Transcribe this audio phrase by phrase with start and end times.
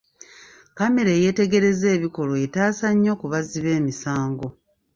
[0.69, 4.47] Kkamera eyeetegereza ebikolwa etaasa nnyo ku bazzi b'emisango.